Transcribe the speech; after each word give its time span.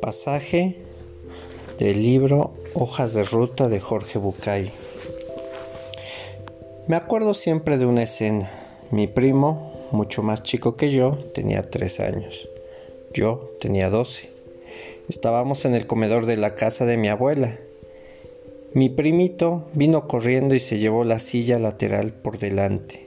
Pasaje 0.00 0.76
del 1.78 2.02
libro 2.02 2.52
Hojas 2.74 3.14
de 3.14 3.24
Ruta 3.24 3.68
de 3.68 3.80
Jorge 3.80 4.18
Bucay. 4.18 4.70
Me 6.86 6.96
acuerdo 6.96 7.34
siempre 7.34 7.78
de 7.78 7.86
una 7.86 8.02
escena. 8.02 8.50
Mi 8.90 9.06
primo, 9.06 9.88
mucho 9.92 10.22
más 10.22 10.42
chico 10.42 10.76
que 10.76 10.90
yo, 10.90 11.18
tenía 11.34 11.62
tres 11.62 12.00
años. 12.00 12.48
Yo 13.12 13.50
tenía 13.60 13.90
doce. 13.90 14.30
Estábamos 15.08 15.64
en 15.64 15.74
el 15.74 15.86
comedor 15.86 16.26
de 16.26 16.36
la 16.36 16.54
casa 16.54 16.86
de 16.86 16.96
mi 16.96 17.08
abuela. 17.08 17.58
Mi 18.72 18.88
primito 18.88 19.64
vino 19.72 20.08
corriendo 20.08 20.54
y 20.54 20.58
se 20.58 20.78
llevó 20.78 21.04
la 21.04 21.18
silla 21.18 21.58
lateral 21.58 22.12
por 22.12 22.38
delante. 22.38 23.03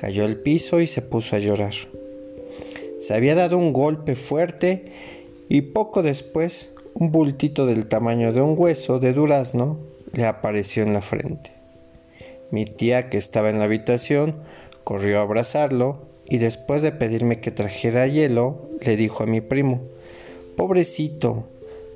Cayó 0.00 0.24
al 0.24 0.36
piso 0.36 0.80
y 0.80 0.86
se 0.86 1.02
puso 1.02 1.36
a 1.36 1.40
llorar. 1.40 1.74
Se 3.00 3.12
había 3.12 3.34
dado 3.34 3.58
un 3.58 3.74
golpe 3.74 4.16
fuerte 4.16 4.92
y 5.50 5.60
poco 5.60 6.02
después 6.02 6.72
un 6.94 7.12
bultito 7.12 7.66
del 7.66 7.84
tamaño 7.84 8.32
de 8.32 8.40
un 8.40 8.54
hueso 8.56 8.98
de 8.98 9.12
durazno 9.12 9.76
le 10.14 10.24
apareció 10.24 10.84
en 10.84 10.94
la 10.94 11.02
frente. 11.02 11.52
Mi 12.50 12.64
tía, 12.64 13.10
que 13.10 13.18
estaba 13.18 13.50
en 13.50 13.58
la 13.58 13.66
habitación, 13.66 14.36
corrió 14.84 15.18
a 15.18 15.22
abrazarlo 15.22 15.98
y 16.30 16.38
después 16.38 16.80
de 16.80 16.92
pedirme 16.92 17.40
que 17.40 17.50
trajera 17.50 18.06
hielo, 18.06 18.70
le 18.80 18.96
dijo 18.96 19.24
a 19.24 19.26
mi 19.26 19.42
primo, 19.42 19.82
Pobrecito, 20.56 21.44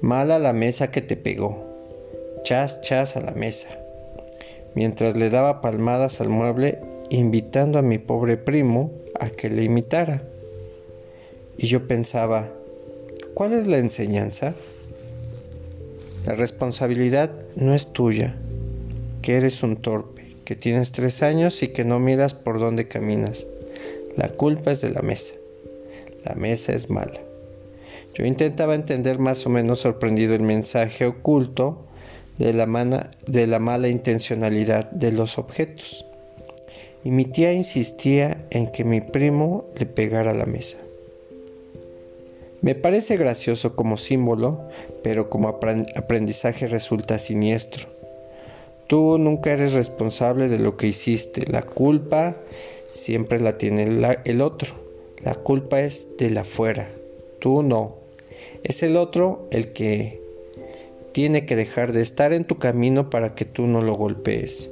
mala 0.02 0.38
la 0.38 0.52
mesa 0.52 0.90
que 0.90 1.00
te 1.00 1.16
pegó. 1.16 1.64
Chas, 2.42 2.82
chas 2.82 3.16
a 3.16 3.22
la 3.22 3.32
mesa. 3.32 3.68
Mientras 4.74 5.16
le 5.16 5.30
daba 5.30 5.62
palmadas 5.62 6.20
al 6.20 6.28
mueble, 6.28 6.80
invitando 7.10 7.78
a 7.78 7.82
mi 7.82 7.98
pobre 7.98 8.36
primo 8.36 8.92
a 9.18 9.30
que 9.30 9.50
le 9.50 9.64
imitara. 9.64 10.22
Y 11.56 11.66
yo 11.66 11.86
pensaba, 11.86 12.50
¿Cuál 13.34 13.52
es 13.52 13.66
la 13.66 13.78
enseñanza? 13.78 14.54
La 16.24 16.36
responsabilidad 16.36 17.32
no 17.56 17.74
es 17.74 17.92
tuya, 17.92 18.36
que 19.22 19.36
eres 19.36 19.64
un 19.64 19.74
torpe, 19.74 20.36
que 20.44 20.54
tienes 20.54 20.92
tres 20.92 21.20
años 21.20 21.60
y 21.64 21.68
que 21.68 21.84
no 21.84 21.98
miras 21.98 22.32
por 22.32 22.60
dónde 22.60 22.86
caminas. 22.86 23.44
La 24.16 24.28
culpa 24.28 24.70
es 24.70 24.82
de 24.82 24.90
la 24.90 25.02
mesa. 25.02 25.34
La 26.24 26.36
mesa 26.36 26.74
es 26.74 26.90
mala. 26.90 27.20
Yo 28.14 28.24
intentaba 28.24 28.76
entender 28.76 29.18
más 29.18 29.44
o 29.46 29.50
menos 29.50 29.80
sorprendido 29.80 30.36
el 30.36 30.42
mensaje 30.42 31.04
oculto 31.04 31.88
de 32.38 32.52
la, 32.52 33.10
de 33.26 33.48
la 33.48 33.58
mala 33.58 33.88
intencionalidad 33.88 34.92
de 34.92 35.10
los 35.10 35.38
objetos. 35.38 36.06
Y 37.04 37.10
mi 37.10 37.26
tía 37.26 37.52
insistía 37.52 38.46
en 38.50 38.72
que 38.72 38.82
mi 38.82 39.00
primo 39.00 39.66
le 39.78 39.86
pegara 39.86 40.34
la 40.34 40.46
mesa. 40.46 40.78
Me 42.62 42.74
parece 42.74 43.18
gracioso 43.18 43.76
como 43.76 43.98
símbolo, 43.98 44.58
pero 45.02 45.28
como 45.28 45.48
aprendizaje 45.48 46.66
resulta 46.66 47.18
siniestro. 47.18 47.88
Tú 48.86 49.18
nunca 49.18 49.52
eres 49.52 49.74
responsable 49.74 50.48
de 50.48 50.58
lo 50.58 50.78
que 50.78 50.86
hiciste. 50.86 51.44
La 51.46 51.60
culpa 51.60 52.36
siempre 52.90 53.38
la 53.38 53.58
tiene 53.58 53.84
el 54.24 54.40
otro. 54.40 54.74
La 55.22 55.34
culpa 55.34 55.80
es 55.80 56.16
de 56.16 56.30
la 56.30 56.44
fuera. 56.44 56.88
Tú 57.38 57.62
no. 57.62 57.96
Es 58.62 58.82
el 58.82 58.96
otro 58.96 59.46
el 59.50 59.74
que 59.74 60.22
tiene 61.12 61.44
que 61.44 61.56
dejar 61.56 61.92
de 61.92 62.00
estar 62.00 62.32
en 62.32 62.44
tu 62.44 62.56
camino 62.56 63.10
para 63.10 63.34
que 63.34 63.44
tú 63.44 63.66
no 63.66 63.82
lo 63.82 63.94
golpees. 63.94 64.70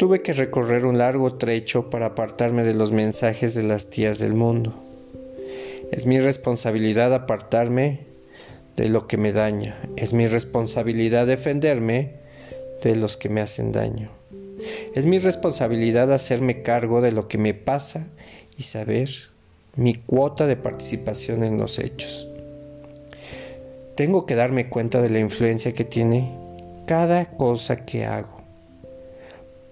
Tuve 0.00 0.22
que 0.22 0.32
recorrer 0.32 0.86
un 0.86 0.96
largo 0.96 1.34
trecho 1.34 1.90
para 1.90 2.06
apartarme 2.06 2.64
de 2.64 2.72
los 2.72 2.90
mensajes 2.90 3.54
de 3.54 3.62
las 3.62 3.90
tías 3.90 4.18
del 4.18 4.32
mundo. 4.32 4.72
Es 5.92 6.06
mi 6.06 6.18
responsabilidad 6.18 7.12
apartarme 7.12 8.00
de 8.78 8.88
lo 8.88 9.06
que 9.06 9.18
me 9.18 9.32
daña. 9.32 9.76
Es 9.96 10.14
mi 10.14 10.26
responsabilidad 10.26 11.26
defenderme 11.26 12.14
de 12.82 12.96
los 12.96 13.18
que 13.18 13.28
me 13.28 13.42
hacen 13.42 13.72
daño. 13.72 14.08
Es 14.94 15.04
mi 15.04 15.18
responsabilidad 15.18 16.10
hacerme 16.14 16.62
cargo 16.62 17.02
de 17.02 17.12
lo 17.12 17.28
que 17.28 17.36
me 17.36 17.52
pasa 17.52 18.06
y 18.56 18.62
saber 18.62 19.10
mi 19.76 19.96
cuota 19.96 20.46
de 20.46 20.56
participación 20.56 21.44
en 21.44 21.58
los 21.58 21.78
hechos. 21.78 22.26
Tengo 23.96 24.24
que 24.24 24.34
darme 24.34 24.70
cuenta 24.70 25.02
de 25.02 25.10
la 25.10 25.18
influencia 25.18 25.74
que 25.74 25.84
tiene 25.84 26.34
cada 26.86 27.26
cosa 27.26 27.84
que 27.84 28.06
hago 28.06 28.39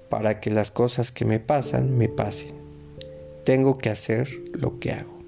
para 0.09 0.41
que 0.41 0.51
las 0.51 0.71
cosas 0.71 1.13
que 1.13 1.25
me 1.25 1.41
pasan 1.41 1.97
me 1.97 2.09
pasen. 2.09 2.53
Tengo 3.45 3.79
que 3.79 3.91
hacer 3.91 4.29
lo 4.53 4.79
que 4.79 4.93
hago. 4.93 5.19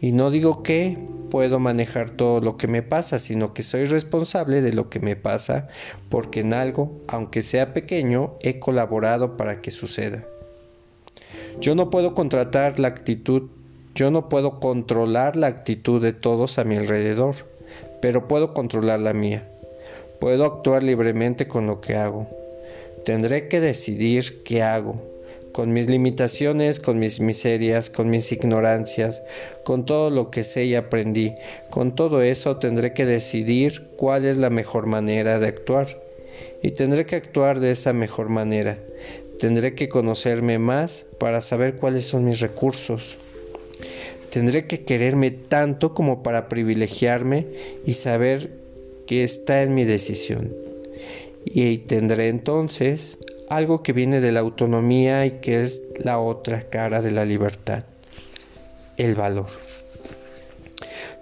Y 0.00 0.12
no 0.12 0.30
digo 0.30 0.62
que 0.62 0.96
puedo 1.30 1.58
manejar 1.58 2.10
todo 2.10 2.40
lo 2.40 2.56
que 2.56 2.66
me 2.66 2.82
pasa, 2.82 3.18
sino 3.18 3.52
que 3.52 3.62
soy 3.62 3.84
responsable 3.84 4.62
de 4.62 4.72
lo 4.72 4.88
que 4.88 4.98
me 4.98 5.14
pasa 5.14 5.68
porque 6.08 6.40
en 6.40 6.54
algo, 6.54 6.90
aunque 7.06 7.42
sea 7.42 7.74
pequeño, 7.74 8.34
he 8.40 8.58
colaborado 8.58 9.36
para 9.36 9.60
que 9.60 9.70
suceda. 9.70 10.24
Yo 11.60 11.74
no 11.74 11.90
puedo 11.90 12.14
contratar 12.14 12.78
la 12.78 12.88
actitud, 12.88 13.50
yo 13.94 14.10
no 14.10 14.30
puedo 14.30 14.58
controlar 14.58 15.36
la 15.36 15.48
actitud 15.48 16.00
de 16.00 16.14
todos 16.14 16.58
a 16.58 16.64
mi 16.64 16.76
alrededor, 16.76 17.34
pero 18.00 18.26
puedo 18.26 18.54
controlar 18.54 19.00
la 19.00 19.12
mía. 19.12 19.46
Puedo 20.18 20.46
actuar 20.46 20.82
libremente 20.82 21.46
con 21.46 21.66
lo 21.66 21.82
que 21.82 21.96
hago. 21.96 22.39
Tendré 23.10 23.48
que 23.48 23.58
decidir 23.58 24.44
qué 24.44 24.62
hago, 24.62 25.02
con 25.50 25.72
mis 25.72 25.88
limitaciones, 25.88 26.78
con 26.78 27.00
mis 27.00 27.18
miserias, 27.18 27.90
con 27.90 28.08
mis 28.08 28.30
ignorancias, 28.30 29.24
con 29.64 29.84
todo 29.84 30.10
lo 30.10 30.30
que 30.30 30.44
sé 30.44 30.66
y 30.66 30.76
aprendí. 30.76 31.34
Con 31.70 31.96
todo 31.96 32.22
eso 32.22 32.58
tendré 32.58 32.92
que 32.92 33.06
decidir 33.06 33.88
cuál 33.96 34.26
es 34.26 34.36
la 34.36 34.48
mejor 34.48 34.86
manera 34.86 35.40
de 35.40 35.48
actuar. 35.48 36.00
Y 36.62 36.70
tendré 36.70 37.04
que 37.04 37.16
actuar 37.16 37.58
de 37.58 37.72
esa 37.72 37.92
mejor 37.92 38.28
manera. 38.28 38.78
Tendré 39.40 39.74
que 39.74 39.88
conocerme 39.88 40.60
más 40.60 41.04
para 41.18 41.40
saber 41.40 41.78
cuáles 41.78 42.04
son 42.04 42.24
mis 42.24 42.38
recursos. 42.38 43.16
Tendré 44.30 44.68
que 44.68 44.84
quererme 44.84 45.32
tanto 45.32 45.94
como 45.94 46.22
para 46.22 46.48
privilegiarme 46.48 47.48
y 47.84 47.94
saber 47.94 48.50
que 49.08 49.24
está 49.24 49.64
en 49.64 49.74
mi 49.74 49.82
decisión. 49.82 50.69
Y 51.44 51.78
tendré 51.78 52.28
entonces 52.28 53.18
algo 53.48 53.82
que 53.82 53.92
viene 53.92 54.20
de 54.20 54.32
la 54.32 54.40
autonomía 54.40 55.26
y 55.26 55.40
que 55.40 55.62
es 55.62 55.82
la 55.98 56.18
otra 56.20 56.62
cara 56.62 57.02
de 57.02 57.10
la 57.10 57.24
libertad, 57.24 57.84
el 58.96 59.14
valor. 59.14 59.48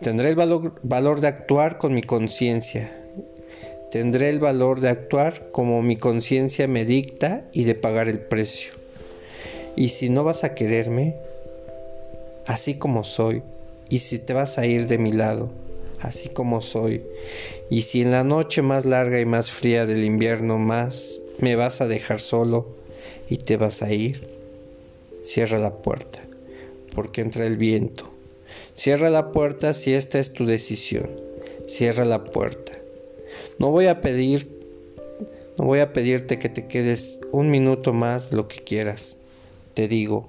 Tendré 0.02 0.28
el 0.28 0.36
valor, 0.36 1.20
de 1.20 1.26
actuar 1.26 1.78
con 1.78 1.92
mi 1.92 2.02
conciencia. 2.02 2.92
Tendré 3.90 4.28
el 4.28 4.38
valor 4.38 4.80
de 4.80 4.90
actuar 4.90 5.50
como 5.50 5.82
mi 5.82 5.96
conciencia 5.96 6.68
me 6.68 6.84
dicta 6.84 7.44
y 7.52 7.64
de 7.64 7.74
pagar 7.74 8.08
el 8.08 8.20
precio. 8.20 8.72
Y 9.74 9.88
si 9.88 10.10
no 10.10 10.22
vas 10.22 10.44
a 10.44 10.54
quererme, 10.54 11.16
así 12.46 12.74
como 12.74 13.02
soy, 13.02 13.42
y 13.88 14.00
si 14.00 14.18
te 14.18 14.34
vas 14.34 14.58
a 14.58 14.66
ir 14.66 14.86
de 14.86 14.98
mi 14.98 15.12
lado, 15.12 15.50
así 16.00 16.28
como 16.28 16.60
soy, 16.60 17.02
y 17.70 17.82
si 17.82 18.02
en 18.02 18.10
la 18.10 18.24
noche 18.24 18.62
más 18.62 18.84
larga 18.84 19.20
y 19.20 19.24
más 19.24 19.50
fría 19.50 19.86
del 19.86 20.04
invierno 20.04 20.58
más 20.58 21.20
me 21.40 21.56
vas 21.56 21.80
a 21.80 21.86
dejar 21.86 22.20
solo 22.20 22.66
y 23.28 23.38
te 23.38 23.56
vas 23.56 23.82
a 23.82 23.92
ir, 23.92 24.28
cierra 25.24 25.58
la 25.58 25.74
puerta, 25.74 26.20
porque 26.94 27.20
entra 27.20 27.46
el 27.46 27.56
viento. 27.56 28.10
Cierra 28.74 29.10
la 29.10 29.32
puerta 29.32 29.74
si 29.74 29.92
esta 29.92 30.18
es 30.18 30.32
tu 30.32 30.46
decisión. 30.46 31.10
Cierra 31.66 32.04
la 32.04 32.24
puerta. 32.24 32.72
No 33.58 33.70
voy 33.70 33.86
a 33.86 34.00
pedir, 34.00 34.48
no 35.58 35.64
voy 35.64 35.80
a 35.80 35.92
pedirte 35.92 36.38
que 36.38 36.48
te 36.48 36.66
quedes 36.66 37.18
un 37.32 37.50
minuto 37.50 37.92
más 37.92 38.32
lo 38.32 38.48
que 38.48 38.60
quieras. 38.62 39.16
Te 39.74 39.88
digo, 39.88 40.28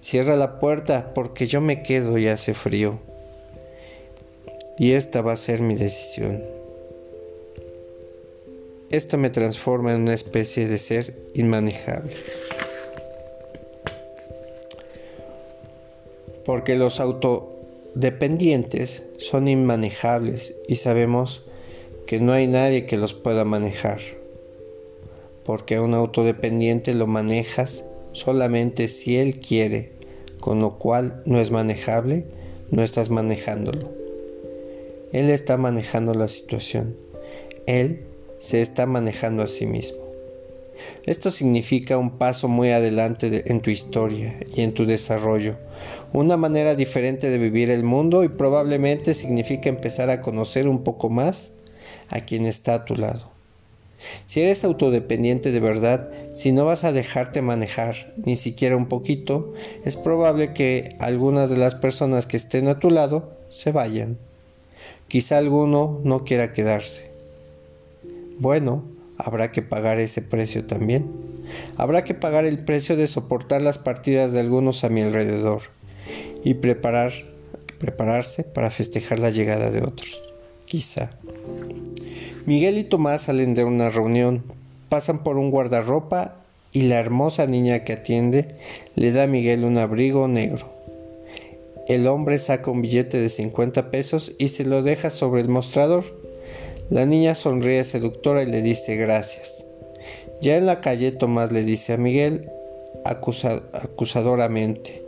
cierra 0.00 0.36
la 0.36 0.58
puerta 0.58 1.12
porque 1.14 1.46
yo 1.46 1.60
me 1.60 1.82
quedo 1.82 2.18
y 2.18 2.28
hace 2.28 2.54
frío. 2.54 2.98
Y 4.78 4.92
esta 4.92 5.22
va 5.22 5.32
a 5.32 5.36
ser 5.36 5.62
mi 5.62 5.74
decisión. 5.74 6.42
Esto 8.90 9.16
me 9.18 9.30
transforma 9.30 9.94
en 9.94 10.02
una 10.02 10.14
especie 10.14 10.68
de 10.68 10.78
ser 10.78 11.14
inmanejable. 11.34 12.12
Porque 16.44 16.76
los 16.76 17.00
autodependientes 17.00 19.02
son 19.18 19.48
inmanejables 19.48 20.54
y 20.68 20.76
sabemos 20.76 21.42
que 22.06 22.20
no 22.20 22.32
hay 22.32 22.46
nadie 22.46 22.86
que 22.86 22.96
los 22.96 23.14
pueda 23.14 23.44
manejar. 23.44 23.98
Porque 25.44 25.74
a 25.76 25.82
un 25.82 25.94
autodependiente 25.94 26.94
lo 26.94 27.08
manejas 27.08 27.84
solamente 28.12 28.86
si 28.86 29.16
él 29.16 29.40
quiere, 29.40 29.90
con 30.38 30.60
lo 30.60 30.78
cual 30.78 31.22
no 31.26 31.40
es 31.40 31.50
manejable, 31.50 32.26
no 32.70 32.84
estás 32.84 33.10
manejándolo. 33.10 34.05
Él 35.16 35.30
está 35.30 35.56
manejando 35.56 36.12
la 36.12 36.28
situación. 36.28 36.94
Él 37.64 38.02
se 38.38 38.60
está 38.60 38.84
manejando 38.84 39.42
a 39.42 39.46
sí 39.46 39.64
mismo. 39.64 39.96
Esto 41.06 41.30
significa 41.30 41.96
un 41.96 42.18
paso 42.18 42.48
muy 42.48 42.68
adelante 42.68 43.44
en 43.50 43.62
tu 43.62 43.70
historia 43.70 44.36
y 44.54 44.60
en 44.60 44.74
tu 44.74 44.84
desarrollo, 44.84 45.56
una 46.12 46.36
manera 46.36 46.74
diferente 46.74 47.30
de 47.30 47.38
vivir 47.38 47.70
el 47.70 47.82
mundo 47.82 48.24
y 48.24 48.28
probablemente 48.28 49.14
significa 49.14 49.70
empezar 49.70 50.10
a 50.10 50.20
conocer 50.20 50.68
un 50.68 50.84
poco 50.84 51.08
más 51.08 51.50
a 52.10 52.26
quien 52.26 52.44
está 52.44 52.74
a 52.74 52.84
tu 52.84 52.94
lado. 52.94 53.30
Si 54.26 54.42
eres 54.42 54.64
autodependiente 54.64 55.50
de 55.50 55.60
verdad, 55.60 56.10
si 56.34 56.52
no 56.52 56.66
vas 56.66 56.84
a 56.84 56.92
dejarte 56.92 57.40
manejar 57.40 58.12
ni 58.22 58.36
siquiera 58.36 58.76
un 58.76 58.84
poquito, 58.86 59.54
es 59.82 59.96
probable 59.96 60.52
que 60.52 60.90
algunas 60.98 61.48
de 61.48 61.56
las 61.56 61.74
personas 61.74 62.26
que 62.26 62.36
estén 62.36 62.68
a 62.68 62.80
tu 62.80 62.90
lado 62.90 63.32
se 63.48 63.72
vayan. 63.72 64.18
Quizá 65.08 65.38
alguno 65.38 66.00
no 66.04 66.24
quiera 66.24 66.52
quedarse. 66.52 67.10
Bueno, 68.38 68.82
habrá 69.18 69.52
que 69.52 69.62
pagar 69.62 69.98
ese 70.00 70.20
precio 70.20 70.64
también. 70.66 71.10
Habrá 71.76 72.04
que 72.04 72.14
pagar 72.14 72.44
el 72.44 72.64
precio 72.64 72.96
de 72.96 73.06
soportar 73.06 73.62
las 73.62 73.78
partidas 73.78 74.32
de 74.32 74.40
algunos 74.40 74.84
a 74.84 74.88
mi 74.88 75.02
alrededor 75.02 75.62
y 76.44 76.54
preparar, 76.54 77.12
prepararse 77.78 78.42
para 78.42 78.70
festejar 78.70 79.18
la 79.18 79.30
llegada 79.30 79.70
de 79.70 79.82
otros. 79.82 80.22
Quizá. 80.64 81.10
Miguel 82.44 82.78
y 82.78 82.84
Tomás 82.84 83.22
salen 83.22 83.54
de 83.54 83.64
una 83.64 83.88
reunión, 83.88 84.42
pasan 84.88 85.22
por 85.22 85.38
un 85.38 85.50
guardarropa 85.50 86.36
y 86.72 86.82
la 86.82 86.98
hermosa 86.98 87.46
niña 87.46 87.84
que 87.84 87.94
atiende 87.94 88.56
le 88.96 89.12
da 89.12 89.24
a 89.24 89.26
Miguel 89.28 89.64
un 89.64 89.78
abrigo 89.78 90.28
negro. 90.28 90.75
El 91.86 92.06
hombre 92.06 92.38
saca 92.38 92.70
un 92.70 92.82
billete 92.82 93.18
de 93.18 93.28
50 93.28 93.90
pesos 93.90 94.32
y 94.38 94.48
se 94.48 94.64
lo 94.64 94.82
deja 94.82 95.10
sobre 95.10 95.40
el 95.40 95.48
mostrador. 95.48 96.04
La 96.90 97.06
niña 97.06 97.34
sonríe 97.34 97.84
seductora 97.84 98.42
y 98.42 98.46
le 98.46 98.62
dice 98.62 98.96
gracias. 98.96 99.64
Ya 100.40 100.56
en 100.56 100.66
la 100.66 100.80
calle 100.80 101.12
Tomás 101.12 101.52
le 101.52 101.62
dice 101.62 101.94
a 101.94 101.96
Miguel 101.96 102.50
acusadoramente, 103.04 105.02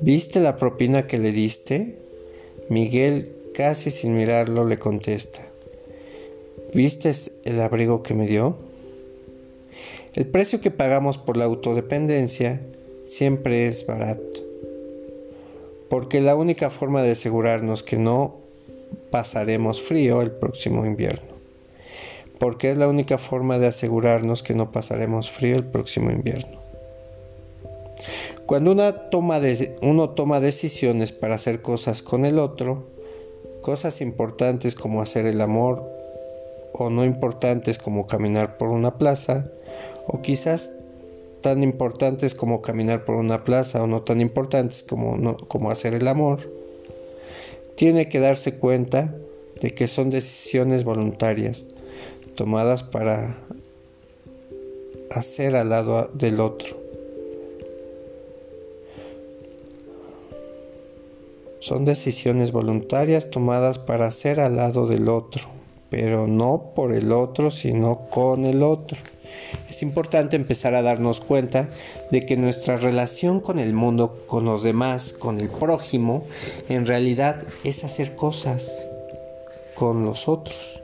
¿viste 0.00 0.40
la 0.40 0.56
propina 0.56 1.06
que 1.06 1.18
le 1.18 1.32
diste? 1.32 1.98
Miguel, 2.68 3.32
casi 3.54 3.90
sin 3.90 4.14
mirarlo, 4.14 4.64
le 4.66 4.78
contesta, 4.78 5.42
¿Viste 6.74 7.12
el 7.44 7.60
abrigo 7.60 8.02
que 8.02 8.14
me 8.14 8.26
dio? 8.26 8.56
El 10.14 10.26
precio 10.26 10.60
que 10.60 10.70
pagamos 10.70 11.16
por 11.16 11.36
la 11.36 11.44
autodependencia 11.44 12.60
siempre 13.04 13.66
es 13.66 13.86
barato, 13.86 14.44
porque 15.88 16.20
la 16.20 16.34
única 16.34 16.70
forma 16.70 17.02
de 17.02 17.12
asegurarnos 17.12 17.82
que 17.82 17.96
no 17.96 18.36
pasaremos 19.10 19.82
frío 19.82 20.22
el 20.22 20.30
próximo 20.30 20.86
invierno, 20.86 21.32
porque 22.38 22.70
es 22.70 22.76
la 22.76 22.88
única 22.88 23.18
forma 23.18 23.58
de 23.58 23.66
asegurarnos 23.66 24.42
que 24.42 24.54
no 24.54 24.70
pasaremos 24.70 25.30
frío 25.30 25.56
el 25.56 25.64
próximo 25.64 26.10
invierno. 26.10 26.58
Cuando 28.46 28.72
una 28.72 29.10
toma 29.10 29.40
uno 29.82 30.10
toma 30.10 30.40
decisiones 30.40 31.12
para 31.12 31.34
hacer 31.34 31.60
cosas 31.60 32.02
con 32.02 32.24
el 32.24 32.38
otro, 32.38 32.86
cosas 33.60 34.00
importantes 34.00 34.74
como 34.74 35.02
hacer 35.02 35.26
el 35.26 35.40
amor 35.40 35.84
o 36.72 36.90
no 36.90 37.04
importantes 37.04 37.78
como 37.78 38.06
caminar 38.06 38.56
por 38.56 38.68
una 38.68 38.96
plaza, 38.96 39.50
o 40.06 40.22
quizás 40.22 40.70
tan 41.40 41.62
importantes 41.62 42.34
como 42.34 42.62
caminar 42.62 43.04
por 43.04 43.16
una 43.16 43.44
plaza 43.44 43.82
o 43.82 43.86
no 43.86 44.02
tan 44.02 44.20
importantes 44.20 44.82
como, 44.82 45.36
como 45.48 45.70
hacer 45.70 45.94
el 45.94 46.08
amor, 46.08 46.52
tiene 47.76 48.08
que 48.08 48.20
darse 48.20 48.58
cuenta 48.58 49.14
de 49.60 49.74
que 49.74 49.86
son 49.86 50.10
decisiones 50.10 50.84
voluntarias 50.84 51.66
tomadas 52.34 52.82
para 52.82 53.38
hacer 55.10 55.56
al 55.56 55.70
lado 55.70 56.10
del 56.14 56.40
otro. 56.40 56.76
Son 61.60 61.84
decisiones 61.84 62.52
voluntarias 62.52 63.30
tomadas 63.30 63.78
para 63.78 64.06
hacer 64.06 64.40
al 64.40 64.56
lado 64.56 64.86
del 64.86 65.08
otro 65.08 65.58
pero 65.90 66.26
no 66.26 66.72
por 66.74 66.92
el 66.92 67.12
otro, 67.12 67.50
sino 67.50 68.08
con 68.10 68.44
el 68.44 68.62
otro. 68.62 68.98
Es 69.68 69.82
importante 69.82 70.36
empezar 70.36 70.74
a 70.74 70.82
darnos 70.82 71.20
cuenta 71.20 71.68
de 72.10 72.24
que 72.24 72.36
nuestra 72.36 72.76
relación 72.76 73.40
con 73.40 73.58
el 73.58 73.74
mundo, 73.74 74.18
con 74.26 74.44
los 74.44 74.62
demás, 74.62 75.12
con 75.12 75.38
el 75.38 75.48
prójimo, 75.48 76.24
en 76.68 76.86
realidad 76.86 77.42
es 77.64 77.84
hacer 77.84 78.16
cosas 78.16 78.76
con 79.74 80.04
los 80.04 80.28
otros. 80.28 80.82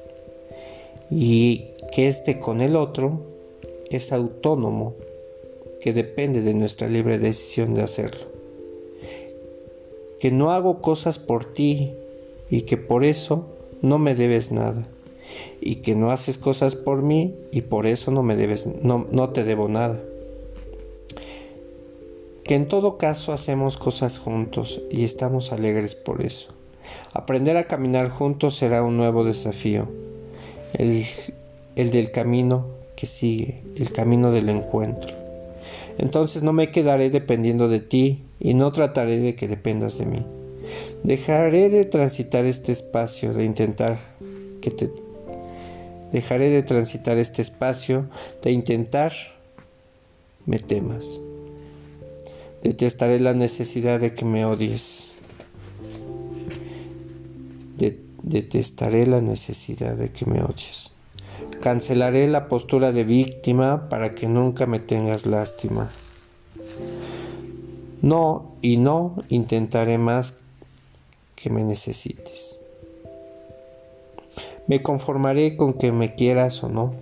Y 1.11 1.71
que 1.93 2.09
este 2.09 2.39
con 2.39 2.61
el 2.61 2.77
otro 2.77 3.21
es 3.91 4.13
autónomo, 4.13 4.95
que 5.81 5.93
depende 5.93 6.41
de 6.41 6.55
nuestra 6.55 6.89
libre 6.89 7.19
decisión 7.19 7.75
de 7.75 7.83
hacerlo. 7.83 8.27
Que 10.21 10.31
no 10.31 10.53
hago 10.53 10.81
cosas 10.81 11.19
por 11.19 11.53
ti 11.53 11.93
y 12.51 12.63
que 12.63 12.77
por 12.77 13.05
eso 13.05 13.47
no 13.83 13.99
me 13.99 14.15
debes 14.15 14.51
nada 14.51 14.83
y 15.61 15.77
que 15.77 15.95
no 15.95 16.11
haces 16.11 16.39
cosas 16.39 16.75
por 16.75 17.03
mí 17.03 17.35
y 17.53 17.63
por 17.63 17.87
eso 17.87 18.11
no 18.11 18.23
me 18.23 18.37
debes 18.37 18.67
no, 18.83 19.07
no 19.11 19.31
te 19.31 19.45
debo 19.45 19.69
nada. 19.69 20.01
Que 22.45 22.55
en 22.55 22.69
todo 22.69 22.99
caso 22.99 23.33
hacemos 23.33 23.79
cosas 23.79 24.19
juntos 24.19 24.83
y 24.91 25.05
estamos 25.05 25.53
alegres 25.53 25.95
por 25.95 26.23
eso. 26.23 26.49
Aprender 27.15 27.57
a 27.57 27.65
caminar 27.65 28.11
juntos 28.11 28.57
será 28.57 28.83
un 28.83 28.97
nuevo 28.97 29.25
desafío, 29.25 29.89
el, 30.75 31.05
el 31.77 31.91
del 31.91 32.11
camino 32.11 32.67
que 32.97 33.07
sigue, 33.07 33.63
el 33.77 33.93
camino 33.93 34.31
del 34.31 34.51
encuentro. 34.51 35.15
Entonces 35.97 36.43
no 36.43 36.53
me 36.53 36.71
quedaré 36.71 37.09
dependiendo 37.09 37.69
de 37.69 37.81
ti 37.81 38.25
y 38.41 38.55
no 38.55 38.73
trataré 38.73 39.19
de 39.19 39.37
que 39.37 39.49
dependas 39.49 39.99
de 39.99 40.07
mí. 40.07 40.27
Dejaré 41.03 41.71
de 41.71 41.85
transitar 41.85 42.45
este 42.47 42.73
espacio, 42.73 43.33
de 43.33 43.45
intentar 43.45 43.99
que 44.61 44.71
te 44.71 44.91
Dejaré 46.15 46.49
de 46.49 46.63
transitar 46.63 47.19
este 47.19 47.43
espacio, 47.43 48.09
de 48.41 48.53
intentar 48.53 49.13
me 50.47 50.61
temas. 50.61 51.21
Detestaré 52.63 53.19
la 53.19 53.35
necesidad 53.35 53.99
de 53.99 54.15
que 54.15 54.25
me 54.25 54.45
odies. 54.45 55.11
detestaré 58.23 59.09
la 59.09 59.21
necesidad 59.21 59.97
de 59.97 60.11
que 60.11 60.25
me 60.25 60.41
odies. 60.41 60.93
Cancelaré 61.61 62.29
la 62.29 62.47
postura 62.47 62.93
de 62.93 63.03
víctima 63.03 63.89
para 63.89 64.15
que 64.15 64.29
nunca 64.29 64.67
me 64.67 64.79
tengas 64.79 65.27
lástima. 65.27 65.91
No 68.03 68.55
y 68.63 68.77
no 68.77 69.17
intentaré 69.31 69.99
más 69.99 70.37
que 71.35 71.51
me 71.51 71.65
necesites. 71.65 72.61
Me 74.67 74.83
conformaré 74.83 75.57
con 75.57 75.75
que 75.75 75.93
me 75.93 76.15
quieras 76.15 76.65
o 76.65 76.69
no. 76.69 76.95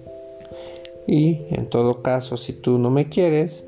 Y 1.07 1.43
en 1.51 1.67
todo 1.67 2.03
caso, 2.03 2.37
si 2.37 2.53
tú 2.53 2.79
no 2.79 2.91
me 2.91 3.09
quieres, 3.09 3.65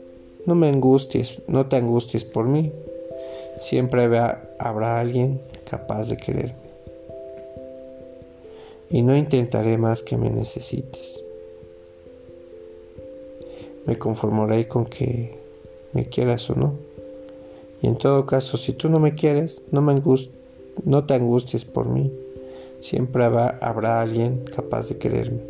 no 0.47 0.57
me 0.57 0.69
angusties, 0.69 1.43
no 1.47 1.67
te 1.67 1.77
angusties 1.77 2.25
por 2.25 2.47
mí. 2.47 2.73
Siempre 3.59 4.05
habrá 4.59 4.99
alguien 4.99 5.41
capaz 5.69 6.09
de 6.09 6.17
quererme. 6.17 6.65
Y 8.91 9.03
no 9.03 9.17
intentaré 9.17 9.79
más 9.79 10.03
que 10.03 10.17
me 10.17 10.29
necesites. 10.29 11.25
Me 13.87 13.97
conformaré 13.97 14.67
con 14.67 14.87
que 14.87 15.39
me 15.93 16.07
quieras 16.07 16.51
o 16.51 16.57
no. 16.57 16.75
Y 17.81 17.87
en 17.87 17.97
todo 17.97 18.27
caso, 18.27 18.57
si 18.57 18.73
tú 18.73 18.89
no 18.89 18.99
me 18.99 19.15
quieres, 19.15 19.63
no, 19.71 19.83
me 19.83 19.95
no 20.85 21.05
te 21.05 21.15
angusties 21.15 21.65
por 21.65 21.89
mí 21.89 22.11
siempre 22.85 23.25
habrá 23.25 24.01
alguien 24.03 24.43
capaz 24.55 24.89
de 24.89 24.99
quererme. 24.99 25.41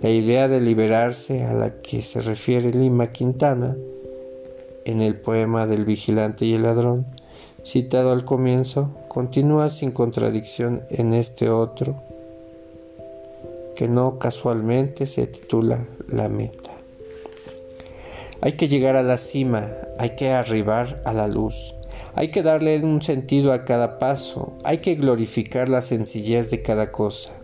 La 0.00 0.10
idea 0.10 0.46
de 0.46 0.60
liberarse 0.60 1.42
a 1.42 1.54
la 1.54 1.82
que 1.82 2.02
se 2.02 2.20
refiere 2.20 2.70
Lima 2.70 3.10
Quintana 3.10 3.76
en 4.84 5.00
el 5.00 5.16
poema 5.16 5.66
del 5.66 5.84
vigilante 5.84 6.46
y 6.46 6.54
el 6.54 6.62
ladrón, 6.62 7.06
citado 7.64 8.12
al 8.12 8.24
comienzo, 8.24 8.90
continúa 9.08 9.68
sin 9.70 9.90
contradicción 9.90 10.82
en 10.88 11.14
este 11.14 11.50
otro, 11.50 11.96
que 13.74 13.88
no 13.88 14.20
casualmente 14.20 15.06
se 15.06 15.26
titula 15.26 15.84
La 16.08 16.28
meta. 16.28 16.70
Hay 18.40 18.52
que 18.52 18.68
llegar 18.68 18.94
a 18.94 19.02
la 19.02 19.16
cima, 19.16 19.72
hay 19.98 20.10
que 20.10 20.30
arribar 20.30 21.02
a 21.04 21.12
la 21.12 21.26
luz. 21.26 21.75
Hay 22.16 22.30
que 22.30 22.42
darle 22.42 22.82
un 22.82 23.02
sentido 23.02 23.52
a 23.52 23.66
cada 23.66 23.98
paso, 23.98 24.54
hay 24.64 24.78
que 24.78 24.94
glorificar 24.94 25.68
la 25.68 25.82
sencillez 25.82 26.50
de 26.50 26.62
cada 26.62 26.90
cosa, 26.90 27.34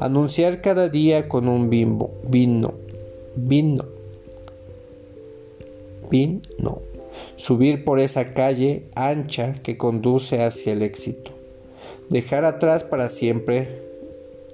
anunciar 0.00 0.60
cada 0.60 0.88
día 0.88 1.28
con 1.28 1.46
un 1.46 1.70
bimbo, 1.70 2.10
vino, 2.24 2.74
vino, 3.36 3.84
vino, 6.10 6.40
subir 7.36 7.84
por 7.84 8.00
esa 8.00 8.24
calle 8.24 8.86
ancha 8.96 9.52
que 9.62 9.76
conduce 9.76 10.42
hacia 10.42 10.72
el 10.72 10.82
éxito, 10.82 11.30
dejar 12.08 12.44
atrás 12.44 12.82
para 12.82 13.08
siempre 13.08 13.68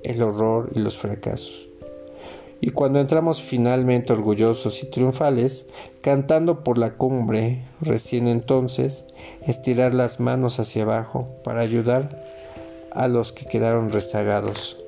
el 0.02 0.22
horror 0.22 0.72
y 0.74 0.80
los 0.80 0.98
fracasos. 0.98 1.70
Y 2.66 2.70
cuando 2.70 2.98
entramos 2.98 3.42
finalmente 3.42 4.14
orgullosos 4.14 4.82
y 4.82 4.86
triunfales, 4.86 5.66
cantando 6.00 6.64
por 6.64 6.78
la 6.78 6.94
cumbre, 6.94 7.66
recién 7.82 8.26
entonces, 8.26 9.04
estirar 9.46 9.92
las 9.92 10.18
manos 10.18 10.58
hacia 10.58 10.84
abajo 10.84 11.28
para 11.44 11.60
ayudar 11.60 12.24
a 12.90 13.06
los 13.06 13.32
que 13.32 13.44
quedaron 13.44 13.90
rezagados. 13.90 14.78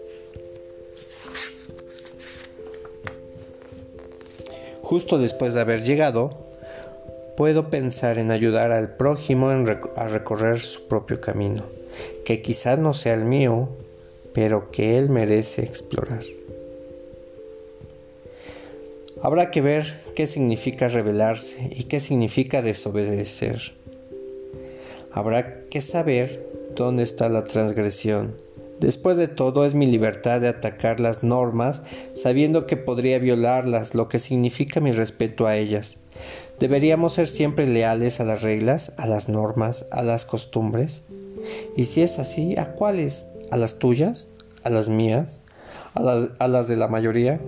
Justo 4.81 5.19
después 5.19 5.53
de 5.53 5.61
haber 5.61 5.83
llegado, 5.83 6.31
puedo 7.37 7.69
pensar 7.69 8.19
en 8.19 8.31
ayudar 8.31 8.73
al 8.73 8.97
prójimo 8.97 9.51
a 9.51 10.09
recorrer 10.09 10.61
su 10.61 10.89
propio 10.89 11.21
camino, 11.21 11.65
que 12.25 12.41
quizás 12.41 12.79
no 12.79 12.95
sea 12.95 13.13
el 13.13 13.27
mío, 13.27 13.69
pero 14.33 14.71
que 14.71 14.97
él 14.97 15.11
merece 15.11 15.63
explorar. 15.63 16.23
Habrá 19.27 19.51
que 19.51 19.61
ver 19.61 20.01
qué 20.15 20.27
significa 20.27 20.87
rebelarse 20.87 21.71
y 21.75 21.85
qué 21.85 21.99
significa 21.99 22.63
desobedecer. 22.63 23.75
Habrá 25.11 25.65
que 25.69 25.81
saber 25.81 26.47
dónde 26.77 27.03
está 27.03 27.29
la 27.29 27.43
transgresión 27.45 28.47
Después 28.81 29.17
de 29.17 29.27
todo 29.27 29.65
es 29.65 29.75
mi 29.75 29.87
libertad 29.87 30.41
de 30.41 30.49
atacar 30.49 31.01
las 31.01 31.23
normas 31.23 31.83
sabiendo 32.13 32.67
que 32.67 32.77
podría 32.77 33.19
violarlas, 33.19 33.95
lo 33.95 34.09
que 34.09 34.19
significa 34.19 34.81
mi 34.81 34.93
respeto 34.93 35.47
a 35.47 35.57
ellas. 35.57 35.99
¿Deberíamos 36.61 37.15
ser 37.15 37.27
siempre 37.27 37.67
leales 37.67 38.21
a 38.21 38.25
las 38.25 38.43
reglas, 38.43 38.93
a 38.99 39.07
las 39.07 39.29
normas, 39.29 39.87
a 39.91 40.03
las 40.03 40.27
costumbres? 40.27 41.03
Y 41.75 41.85
si 41.85 42.03
es 42.03 42.19
así, 42.19 42.55
¿a 42.59 42.73
cuáles? 42.73 43.27
¿A 43.51 43.57
las 43.57 43.79
tuyas? 43.79 44.29
¿A 44.63 44.69
las 44.71 44.89
mías? 44.89 45.41
¿A, 45.95 46.49
las 46.49 46.69
de 46.69 46.77
la 46.77 46.89
mayoría? 46.89 47.41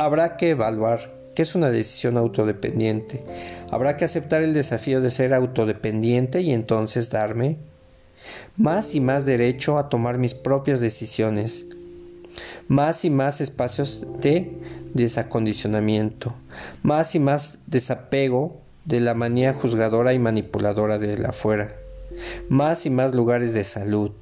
Habrá 0.00 0.38
que 0.38 0.48
evaluar 0.48 1.12
que 1.34 1.42
es 1.42 1.54
una 1.54 1.70
decisión 1.70 2.16
autodependiente. 2.16 3.22
Habrá 3.70 3.98
que 3.98 4.06
aceptar 4.06 4.42
el 4.42 4.54
desafío 4.54 5.02
de 5.02 5.10
ser 5.10 5.34
autodependiente 5.34 6.40
y 6.40 6.52
entonces 6.52 7.10
darme 7.10 7.58
más 8.56 8.94
y 8.94 9.00
más 9.00 9.26
derecho 9.26 9.76
a 9.76 9.90
tomar 9.90 10.16
mis 10.16 10.32
propias 10.32 10.80
decisiones, 10.80 11.66
más 12.66 13.04
y 13.04 13.10
más 13.10 13.42
espacios 13.42 14.06
de 14.22 14.50
desacondicionamiento, 14.94 16.32
más 16.82 17.14
y 17.14 17.18
más 17.18 17.58
desapego 17.66 18.56
de 18.86 19.00
la 19.00 19.12
manía 19.12 19.52
juzgadora 19.52 20.14
y 20.14 20.18
manipuladora 20.18 20.98
de 20.98 21.18
la 21.18 21.28
afuera, 21.28 21.76
más 22.48 22.86
y 22.86 22.90
más 22.90 23.14
lugares 23.14 23.52
de 23.52 23.64
salud. 23.64 24.12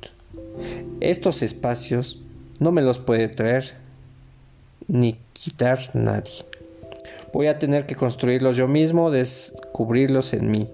Estos 0.98 1.40
espacios 1.42 2.20
no 2.58 2.72
me 2.72 2.82
los 2.82 2.98
puede 2.98 3.28
traer 3.28 3.76
ni 4.88 5.20
quitar 5.42 5.90
nadie. 5.94 6.44
Voy 7.32 7.46
a 7.46 7.58
tener 7.58 7.86
que 7.86 7.94
construirlos 7.94 8.56
yo 8.56 8.68
mismo, 8.68 9.10
descubrirlos 9.10 10.32
en 10.32 10.50
mí. 10.50 10.68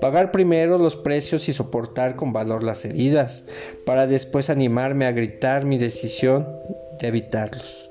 Pagar 0.00 0.30
primero 0.30 0.78
los 0.78 0.96
precios 0.96 1.48
y 1.48 1.52
soportar 1.52 2.16
con 2.16 2.32
valor 2.32 2.62
las 2.62 2.84
heridas, 2.84 3.44
para 3.84 4.06
después 4.06 4.50
animarme 4.50 5.06
a 5.06 5.12
gritar 5.12 5.64
mi 5.64 5.78
decisión 5.78 6.46
de 7.00 7.08
evitarlos. 7.08 7.90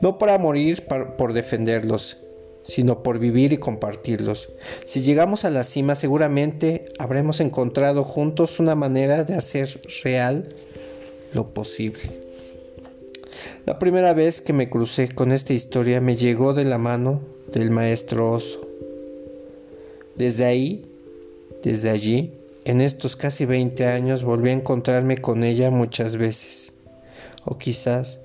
No 0.00 0.18
para 0.18 0.38
morir 0.38 0.86
por 0.86 1.32
defenderlos, 1.32 2.18
sino 2.62 3.02
por 3.02 3.18
vivir 3.18 3.52
y 3.52 3.56
compartirlos. 3.56 4.48
Si 4.84 5.00
llegamos 5.00 5.44
a 5.44 5.50
la 5.50 5.64
cima 5.64 5.94
seguramente 5.94 6.84
habremos 6.98 7.40
encontrado 7.40 8.04
juntos 8.04 8.60
una 8.60 8.74
manera 8.74 9.24
de 9.24 9.34
hacer 9.34 9.80
real 10.04 10.48
lo 11.32 11.48
posible. 11.52 12.27
La 13.66 13.78
primera 13.78 14.12
vez 14.12 14.40
que 14.40 14.52
me 14.52 14.68
crucé 14.68 15.08
con 15.08 15.32
esta 15.32 15.52
historia 15.52 16.00
me 16.00 16.16
llegó 16.16 16.54
de 16.54 16.64
la 16.64 16.78
mano 16.78 17.20
del 17.52 17.70
maestro 17.70 18.32
oso. 18.32 18.60
Desde 20.16 20.44
ahí, 20.44 20.84
desde 21.62 21.90
allí, 21.90 22.32
en 22.64 22.80
estos 22.80 23.16
casi 23.16 23.46
20 23.46 23.86
años 23.86 24.24
volví 24.24 24.50
a 24.50 24.54
encontrarme 24.54 25.18
con 25.18 25.44
ella 25.44 25.70
muchas 25.70 26.16
veces, 26.16 26.72
o 27.44 27.56
quizás 27.56 28.20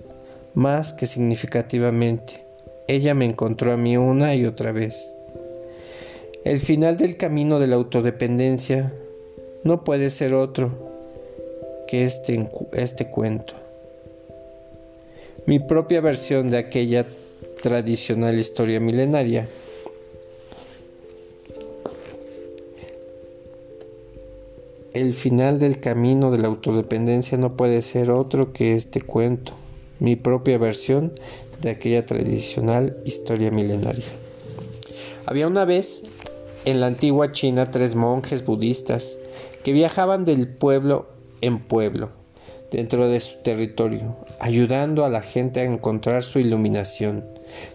más 0.53 0.93
que 0.93 1.07
significativamente, 1.07 2.43
ella 2.87 3.13
me 3.13 3.25
encontró 3.25 3.71
a 3.71 3.77
mí 3.77 3.95
una 3.95 4.35
y 4.35 4.45
otra 4.45 4.71
vez. 4.71 5.13
El 6.43 6.59
final 6.59 6.97
del 6.97 7.15
camino 7.15 7.59
de 7.59 7.67
la 7.67 7.77
autodependencia 7.77 8.93
no 9.63 9.85
puede 9.85 10.09
ser 10.09 10.33
otro 10.33 10.91
que 11.87 12.03
este, 12.03 12.49
este 12.73 13.09
cuento. 13.09 13.62
Mi 15.45 15.59
propia 15.59 15.99
versión 15.99 16.49
de 16.49 16.57
aquella 16.57 17.05
tradicional 17.61 18.39
historia 18.39 18.79
milenaria 18.79 19.47
El 24.93 25.15
final 25.15 25.59
del 25.59 25.79
camino 25.79 26.29
de 26.29 26.37
la 26.37 26.47
autodependencia 26.47 27.35
no 27.37 27.57
puede 27.57 27.81
ser 27.81 28.11
otro 28.11 28.53
que 28.53 28.75
este 28.75 29.01
cuento, 29.01 29.53
mi 29.99 30.15
propia 30.15 30.59
versión 30.59 31.13
de 31.61 31.71
aquella 31.71 32.05
tradicional 32.05 32.97
historia 33.03 33.49
milenaria. 33.49 34.05
Había 35.25 35.47
una 35.47 35.65
vez 35.65 36.03
en 36.65 36.79
la 36.79 36.85
antigua 36.85 37.31
China 37.31 37.71
tres 37.71 37.95
monjes 37.95 38.45
budistas 38.45 39.17
que 39.63 39.73
viajaban 39.73 40.25
del 40.25 40.47
pueblo 40.47 41.07
en 41.41 41.59
pueblo 41.59 42.22
dentro 42.73 43.07
de 43.07 43.19
su 43.19 43.37
territorio, 43.43 44.15
ayudando 44.39 45.05
a 45.05 45.09
la 45.09 45.21
gente 45.21 45.59
a 45.61 45.63
encontrar 45.63 46.23
su 46.23 46.39
iluminación. 46.39 47.23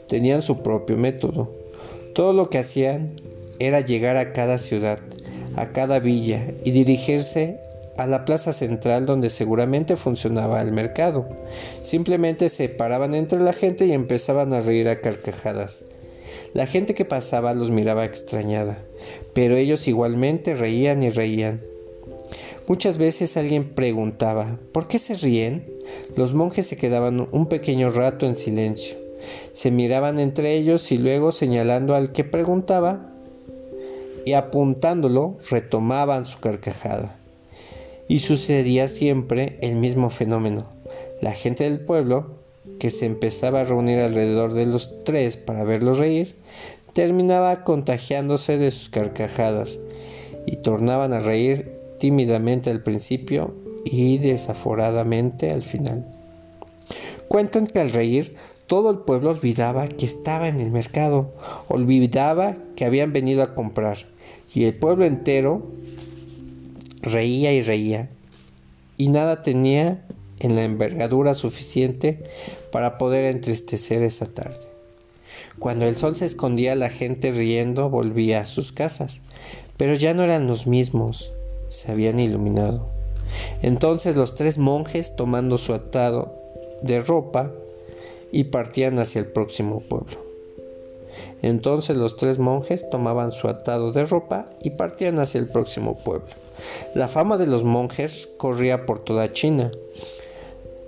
Tenían 0.09 0.43
su 0.43 0.65
propio 0.65 0.97
método. 0.97 1.55
Todo 2.17 2.33
lo 2.33 2.51
que 2.51 2.59
hacían 2.59 3.13
era 3.61 3.81
llegar 3.81 4.17
a 4.17 4.33
cada 4.33 4.59
ciudad, 4.59 4.99
a 5.55 5.67
cada 5.67 6.01
villa 6.01 6.49
y 6.65 6.73
dirigirse 6.73 7.61
a 7.97 8.09
la 8.09 8.25
plaza 8.25 8.53
central 8.53 9.07
donde 9.07 9.31
seguramente 9.31 9.97
funcionaba 9.97 10.61
el 10.63 10.73
mercado. 10.73 11.29
Simplemente 11.83 12.49
se 12.49 12.69
paraban 12.69 13.15
entre 13.15 13.39
la 13.39 13.53
gente 13.53 13.87
y 13.87 13.93
empezaban 13.93 14.53
a 14.53 14.61
reír 14.61 14.89
a 14.89 15.01
carcajadas. 15.01 15.85
La 16.55 16.67
gente 16.67 16.95
que 16.95 17.05
pasaba 17.05 17.55
los 17.55 17.71
miraba 17.71 18.05
extrañada, 18.05 18.79
pero 19.33 19.57
ellos 19.57 19.87
igualmente 19.87 20.57
reían 20.57 21.05
y 21.05 21.11
reían. 21.11 21.61
Muchas 22.69 22.99
veces 22.99 23.39
alguien 23.39 23.71
preguntaba, 23.71 24.59
¿por 24.73 24.89
qué 24.89 24.99
se 24.99 25.15
ríen? 25.15 25.65
Los 26.17 26.35
monjes 26.35 26.67
se 26.67 26.77
quedaban 26.77 27.27
un 27.33 27.47
pequeño 27.47 27.89
rato 27.89 28.27
en 28.27 28.37
silencio. 28.37 28.99
Se 29.55 29.71
miraban 29.71 30.21
entre 30.21 30.55
ellos 30.55 30.93
y 30.93 30.99
luego 30.99 31.33
señalando 31.33 31.95
al 31.95 32.13
que 32.13 32.25
preguntaba, 32.25 33.11
y 34.27 34.35
apuntándolo 34.35 35.39
retomaban 35.49 36.27
su 36.27 36.41
carcajada. 36.41 37.17
Y 38.07 38.19
sucedía 38.19 38.89
siempre 38.89 39.57
el 39.63 39.77
mismo 39.77 40.11
fenómeno. 40.11 40.67
La 41.23 41.33
gente 41.33 41.65
del 41.65 41.81
pueblo, 41.81 42.37
que 42.79 42.91
se 42.91 43.07
empezaba 43.07 43.63
a 43.63 43.65
reunir 43.65 44.01
alrededor 44.01 44.53
de 44.53 44.67
los 44.67 45.05
tres 45.05 45.39
para 45.39 45.65
verlos 45.65 45.99
reír, 45.99 46.37
terminaba 46.93 47.65
contagiándose 47.65 48.59
de 48.59 48.71
sus 48.71 48.91
carcajadas 48.91 49.79
y 50.45 50.57
tornaban 50.57 51.15
a 51.15 51.21
reír 51.21 51.78
tímidamente 51.99 52.71
al 52.71 52.83
principio 52.83 53.55
y 53.85 54.19
desaforadamente 54.19 55.51
al 55.51 55.63
final. 55.63 56.07
Cuentan 57.29 57.67
que 57.67 57.81
al 57.81 57.93
reír 57.93 58.37
todo 58.67 58.91
el 58.91 58.99
pueblo 58.99 59.31
olvidaba 59.31 59.89
que 59.89 60.05
estaba 60.05 60.49
en 60.49 60.61
el 60.61 60.71
mercado, 60.71 61.33
olvidaba 61.69 62.57
que 62.77 62.85
habían 62.85 63.13
venido 63.13 63.43
a 63.43 63.55
comprar 63.55 63.99
y 64.55 64.65
el 64.65 64.75
pueblo 64.75 65.05
entero 65.05 65.67
reía 67.03 67.53
y 67.53 67.63
reía 67.63 68.09
y 68.97 69.09
nada 69.09 69.43
tenía 69.43 70.05
en 70.41 70.55
la 70.55 70.65
envergadura 70.65 71.35
suficiente 71.35 72.25
para 72.73 72.99
poder 72.99 73.25
entristecer 73.35 74.03
esa 74.03 74.27
tarde. 74.27 74.67
Cuando 75.59 75.87
el 75.87 75.97
sol 75.97 76.17
se 76.17 76.27
escondía 76.27 76.77
la 76.77 76.91
gente 76.91 77.33
riendo 77.33 77.91
volvía 77.91 78.41
a 78.41 78.47
sus 78.47 78.73
casas, 78.73 79.21
pero 79.77 79.95
ya 79.95 80.15
no 80.15 80.23
eran 80.23 80.47
los 80.47 80.67
mismos, 80.67 81.33
se 81.69 81.93
habían 81.93 82.21
iluminado. 82.21 82.89
Entonces 83.63 84.17
los 84.17 84.35
tres 84.35 84.59
monjes 84.59 85.17
tomando 85.17 85.59
su 85.59 85.75
atado 85.75 86.35
de 86.83 87.01
ropa 87.01 87.51
y 88.33 88.45
partían 88.45 88.99
hacia 88.99 89.21
el 89.21 89.27
próximo 89.27 89.81
pueblo. 89.81 90.29
Entonces 91.43 91.97
los 91.97 92.17
tres 92.17 92.39
monjes 92.39 92.89
tomaban 92.91 93.33
su 93.33 93.49
atado 93.49 93.93
de 93.93 94.07
ropa 94.07 94.51
y 94.63 94.71
partían 94.71 95.19
hacia 95.19 95.39
el 95.39 95.49
próximo 95.49 95.99
pueblo. 95.99 96.29
La 96.95 97.09
fama 97.09 97.37
de 97.37 97.47
los 97.47 97.65
monjes 97.65 98.29
corría 98.37 98.87
por 98.87 99.01
toda 99.01 99.33
China. 99.33 99.71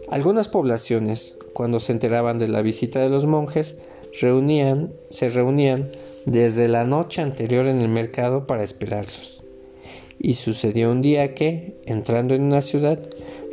Algunas 0.08 0.48
poblaciones, 0.48 1.36
cuando 1.52 1.78
se 1.78 1.92
enteraban 1.92 2.38
de 2.38 2.48
la 2.48 2.62
visita 2.62 3.00
de 3.00 3.08
los 3.08 3.26
monjes, 3.26 3.78
se 4.12 5.28
reunían 5.28 5.88
desde 6.26 6.68
la 6.68 6.84
noche 6.84 7.22
anterior 7.22 7.66
en 7.66 7.80
el 7.80 7.88
mercado 7.88 8.46
para 8.46 8.64
esperarlos. 8.64 9.39
Y 10.22 10.34
sucedió 10.34 10.92
un 10.92 11.00
día 11.00 11.34
que, 11.34 11.80
entrando 11.86 12.34
en 12.34 12.42
una 12.42 12.60
ciudad, 12.60 12.98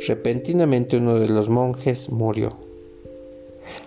repentinamente 0.06 0.98
uno 0.98 1.18
de 1.18 1.28
los 1.28 1.48
monjes 1.48 2.10
murió. 2.10 2.56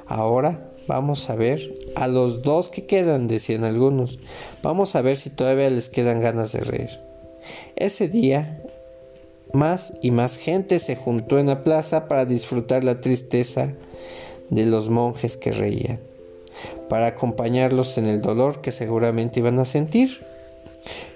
Ahora 0.07 0.71
vamos 0.87 1.29
a 1.29 1.35
ver 1.35 1.61
a 1.95 2.07
los 2.07 2.41
dos 2.41 2.69
que 2.69 2.87
quedan, 2.87 3.27
decían 3.27 3.63
algunos. 3.63 4.17
Vamos 4.63 4.95
a 4.95 5.01
ver 5.01 5.15
si 5.15 5.29
todavía 5.29 5.69
les 5.69 5.89
quedan 5.89 6.19
ganas 6.19 6.53
de 6.53 6.61
reír. 6.61 6.89
Ese 7.75 8.07
día, 8.07 8.63
más 9.53 9.93
y 10.01 10.11
más 10.11 10.37
gente 10.37 10.79
se 10.79 10.95
juntó 10.95 11.39
en 11.39 11.47
la 11.47 11.63
plaza 11.63 12.07
para 12.07 12.25
disfrutar 12.25 12.83
la 12.83 12.99
tristeza 12.99 13.73
de 14.49 14.65
los 14.65 14.89
monjes 14.89 15.37
que 15.37 15.51
reían, 15.51 15.99
para 16.89 17.07
acompañarlos 17.07 17.97
en 17.97 18.07
el 18.07 18.21
dolor 18.21 18.61
que 18.61 18.71
seguramente 18.71 19.39
iban 19.39 19.59
a 19.59 19.65
sentir. 19.65 20.25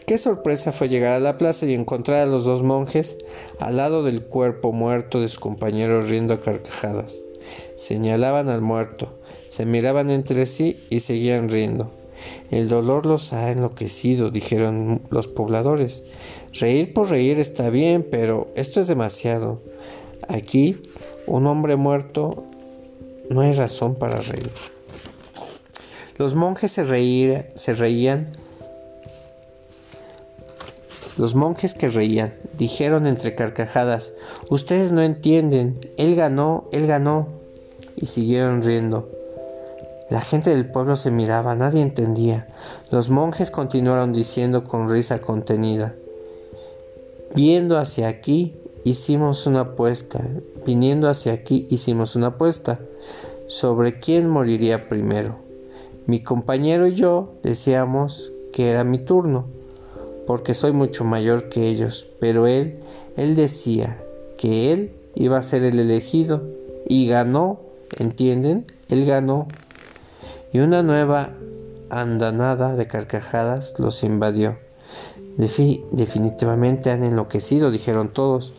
Qué 0.06 0.20
sorpresa 0.20 0.72
fue 0.72 0.88
llegar 0.88 1.14
a 1.14 1.20
la 1.20 1.40
plaza 1.40 1.66
y 1.66 1.74
encontrar 1.74 2.20
a 2.20 2.26
los 2.28 2.46
dos 2.46 2.62
monjes 2.62 3.18
al 3.60 3.78
lado 3.78 4.04
del 4.04 4.22
cuerpo 4.22 4.72
muerto 4.72 5.20
de 5.20 5.28
sus 5.28 5.40
compañeros 5.40 6.10
riendo 6.10 6.36
a 6.36 6.40
carcajadas. 6.40 7.24
Señalaban 7.76 8.50
al 8.50 8.62
muerto, 8.62 9.18
se 9.50 9.66
miraban 9.66 10.12
entre 10.12 10.46
sí 10.46 10.86
y 10.92 11.00
seguían 11.00 11.50
riendo. 11.50 11.90
El 12.52 12.70
dolor 12.70 13.08
los 13.08 13.34
ha 13.34 13.50
enloquecido, 13.50 14.30
dijeron 14.30 15.02
los 15.10 15.28
pobladores. 15.28 16.04
Reír 16.54 16.94
por 16.94 17.10
reír 17.10 17.40
está 17.40 17.72
bien, 17.72 18.08
pero 18.10 18.48
esto 18.56 18.80
es 18.80 18.88
demasiado. 18.88 19.60
Aquí, 20.28 20.78
un 21.26 21.48
hombre 21.48 21.78
muerto, 21.78 22.44
no 23.32 23.42
hay 23.42 23.54
razón 23.54 23.96
para 23.96 24.22
reír. 24.22 24.52
Los 26.18 26.36
monjes 26.36 26.72
se, 26.72 27.52
se 27.56 27.74
reían 27.74 28.45
los 31.18 31.34
monjes 31.34 31.74
que 31.74 31.88
reían 31.88 32.34
dijeron 32.58 33.08
entre 33.08 33.36
carcajadas, 33.36 34.14
Ustedes 34.50 34.92
no 34.92 35.02
entienden, 35.02 35.80
él 35.98 36.16
ganó, 36.16 36.66
él 36.72 36.88
ganó. 36.88 37.28
Y 37.96 38.08
siguieron 38.08 38.62
riendo. 38.62 39.10
La 40.10 40.20
gente 40.20 40.50
del 40.50 40.70
pueblo 40.70 40.98
se 40.98 41.12
miraba, 41.12 41.56
nadie 41.56 41.82
entendía. 41.82 42.48
Los 42.92 43.10
monjes 43.10 43.50
continuaron 43.50 44.12
diciendo 44.12 44.66
con 44.66 44.90
risa 44.90 45.20
contenida, 45.20 45.96
Viendo 47.34 47.78
hacia 47.78 48.08
aquí, 48.08 48.56
hicimos 48.84 49.48
una 49.48 49.62
apuesta. 49.62 50.22
Viniendo 50.66 51.10
hacia 51.10 51.34
aquí, 51.34 51.66
hicimos 51.70 52.16
una 52.16 52.28
apuesta 52.28 52.80
sobre 53.48 54.00
quién 54.00 54.30
moriría 54.30 54.90
primero. 54.90 55.38
Mi 56.06 56.22
compañero 56.22 56.88
y 56.88 56.94
yo 56.94 57.34
decíamos 57.42 58.32
que 58.52 58.70
era 58.70 58.84
mi 58.84 59.00
turno 59.00 59.55
porque 60.26 60.54
soy 60.54 60.72
mucho 60.72 61.04
mayor 61.04 61.50
que 61.50 61.68
ellos, 61.68 62.08
pero 62.20 62.48
él, 62.48 62.80
él 63.18 63.36
decía 63.36 64.02
que 64.38 64.72
él 64.72 64.92
iba 65.16 65.38
a 65.38 65.44
ser 65.44 65.64
el 65.64 65.80
elegido 65.80 66.44
y 66.88 67.08
ganó, 67.08 67.60
¿entienden? 67.98 68.66
Él 68.90 69.06
ganó. 69.06 69.48
Y 70.52 70.60
una 70.60 70.84
nueva 70.84 71.32
andanada 71.90 72.76
de 72.76 72.88
carcajadas 72.88 73.80
los 73.80 74.04
invadió. 74.04 74.58
definitivamente 75.38 76.92
han 76.92 77.04
enloquecido, 77.04 77.72
dijeron 77.72 78.10
todos. 78.10 78.54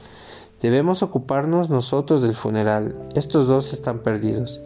Debemos 0.60 1.02
ocuparnos 1.02 1.68
nosotros 1.68 2.22
del 2.22 2.34
funeral. 2.34 2.94
Estos 3.14 3.46
dos 3.46 3.72
están 3.72 4.00
perdidos. 4.00 4.62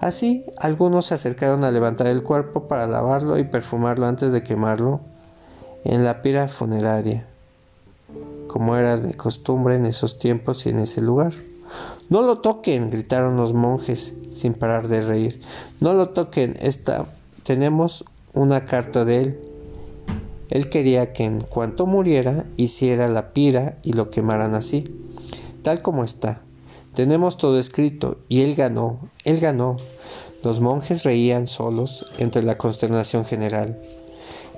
Así, 0.00 0.44
algunos 0.58 1.06
se 1.06 1.14
acercaron 1.14 1.64
a 1.64 1.70
levantar 1.70 2.06
el 2.06 2.22
cuerpo 2.22 2.68
para 2.68 2.86
lavarlo 2.86 3.38
y 3.38 3.44
perfumarlo 3.44 4.06
antes 4.06 4.32
de 4.32 4.42
quemarlo 4.42 5.00
en 5.84 6.04
la 6.04 6.22
pira 6.22 6.48
funeraria, 6.48 7.26
como 8.46 8.76
era 8.76 8.96
de 8.96 9.14
costumbre 9.14 9.76
en 9.76 9.86
esos 9.86 10.18
tiempos 10.18 10.66
y 10.66 10.70
en 10.70 10.80
ese 10.80 11.00
lugar. 11.00 11.32
No 12.08 12.22
lo 12.22 12.38
toquen, 12.38 12.90
gritaron 12.90 13.36
los 13.36 13.52
monjes 13.52 14.14
sin 14.32 14.54
parar 14.54 14.88
de 14.88 15.02
reír. 15.02 15.40
No 15.80 15.92
lo 15.92 16.10
toquen, 16.10 16.56
esta 16.60 17.06
tenemos 17.44 18.04
una 18.34 18.64
carta 18.64 19.04
de 19.04 19.22
él. 19.22 19.38
Él 20.50 20.70
quería 20.70 21.12
que 21.12 21.24
en 21.24 21.40
cuanto 21.40 21.86
muriera 21.86 22.44
hiciera 22.56 23.08
la 23.08 23.32
pira 23.32 23.76
y 23.82 23.92
lo 23.92 24.10
quemaran 24.10 24.54
así, 24.54 24.84
tal 25.62 25.82
como 25.82 26.04
está. 26.04 26.40
Tenemos 26.94 27.36
todo 27.36 27.58
escrito 27.58 28.18
y 28.28 28.42
él 28.42 28.54
ganó, 28.54 28.98
él 29.24 29.40
ganó. 29.40 29.76
Los 30.42 30.60
monjes 30.60 31.04
reían 31.04 31.46
solos 31.46 32.06
entre 32.18 32.42
la 32.42 32.58
consternación 32.58 33.24
general. 33.24 33.78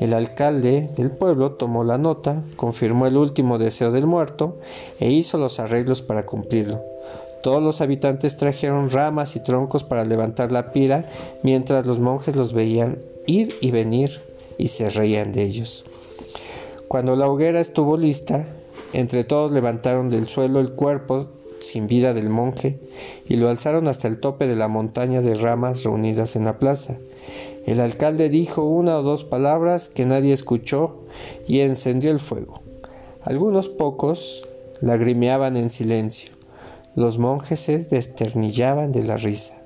El 0.01 0.15
alcalde 0.15 0.89
del 0.97 1.11
pueblo 1.11 1.53
tomó 1.53 1.85
la 1.85 1.99
nota, 1.99 2.43
confirmó 2.57 3.07
el 3.07 3.19
último 3.19 3.59
deseo 3.59 3.93
del 3.93 4.07
muerto 4.07 4.57
e 4.99 5.11
hizo 5.11 5.37
los 5.37 5.61
arreglos 5.61 6.01
para 6.01 6.25
cumplirlo. 6.25 6.81
Todos 7.43 7.63
los 7.63 7.83
habitantes 7.83 8.37
trajeron 8.39 8.91
ramas 8.91 9.37
y 9.37 9.45
troncos 9.45 9.85
para 9.85 10.05
levantar 10.05 10.53
la 10.53 10.73
pira, 10.73 11.05
mientras 11.43 11.87
los 11.87 12.01
monjes 12.01 12.35
los 12.35 12.55
veían 12.55 12.99
ir 13.27 13.55
y 13.61 13.71
venir 13.71 14.21
y 14.57 14.69
se 14.69 14.89
reían 14.89 15.33
de 15.33 15.43
ellos. 15.43 15.85
Cuando 16.89 17.15
la 17.15 17.29
hoguera 17.29 17.61
estuvo 17.61 17.97
lista, 17.97 18.47
entre 18.93 19.25
todos 19.25 19.53
levantaron 19.53 20.11
del 20.11 20.29
suelo 20.29 20.61
el 20.61 20.73
cuerpo 20.73 21.29
sin 21.61 21.87
vida 21.87 22.15
del 22.15 22.29
monje 22.29 22.79
y 23.29 23.37
lo 23.37 23.49
alzaron 23.49 23.87
hasta 23.87 24.09
el 24.09 24.19
tope 24.19 24.47
de 24.47 24.57
la 24.57 24.69
montaña 24.69 25.21
de 25.21 25.35
ramas 25.35 25.85
reunidas 25.85 26.37
en 26.37 26.45
la 26.45 26.59
plaza. 26.59 26.97
El 27.71 27.79
alcalde 27.79 28.29
dijo 28.31 28.65
una 28.65 28.99
o 28.99 29.03
dos 29.05 29.23
palabras 29.23 29.89
que 29.89 30.05
nadie 30.05 30.33
escuchó 30.33 31.05
y 31.47 31.61
encendió 31.61 32.11
el 32.11 32.19
fuego. 32.19 32.63
Algunos 33.23 33.69
pocos 33.69 34.45
lagrimeaban 34.81 35.57
en 35.57 35.71
silencio. 35.71 36.33
Los 36.97 37.19
monjes 37.19 37.61
se 37.61 37.79
desternillaban 37.79 38.91
de 38.91 39.05
la 39.05 39.17
risa. 39.17 39.63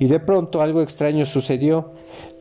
Y 0.00 0.06
de 0.06 0.18
pronto 0.18 0.62
algo 0.62 0.82
extraño 0.82 1.24
sucedió. 1.24 1.92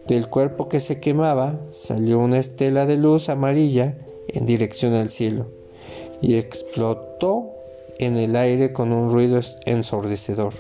Del 0.08 0.30
cuerpo 0.30 0.68
que 0.68 0.80
se 0.80 1.00
quemaba 1.00 1.60
salió 1.70 2.18
una 2.18 2.40
estela 2.40 2.88
de 2.88 2.98
luz 2.98 3.30
amarilla 3.30 4.00
en 4.30 4.48
dirección 4.48 4.96
al 4.96 5.10
cielo 5.10 5.46
y 6.24 6.38
explotó 6.38 7.52
en 8.00 8.18
el 8.18 8.36
aire 8.36 8.74
con 8.74 8.92
un 8.92 9.12
ruido 9.12 9.40
ensordecedor. 9.68 10.54